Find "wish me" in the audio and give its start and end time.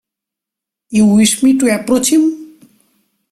1.05-1.55